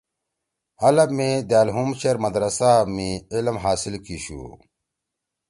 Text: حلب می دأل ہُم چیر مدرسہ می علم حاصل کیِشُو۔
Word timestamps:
حلب 0.81 1.09
می 1.17 1.31
دأل 1.49 1.67
ہُم 1.75 1.89
چیر 1.99 2.17
مدرسہ 2.25 2.71
می 2.95 3.09
علم 3.33 3.55
حاصل 3.63 3.95
کیِشُو۔ 4.05 4.41